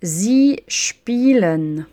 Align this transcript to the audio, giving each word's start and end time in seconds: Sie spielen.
Sie 0.00 0.62
spielen. 0.66 1.86